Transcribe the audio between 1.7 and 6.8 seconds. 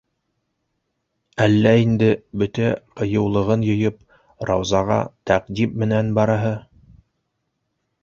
инде, бөтә ҡыйыулығын йыйып, Раузаға тәҡдим менән бараһы?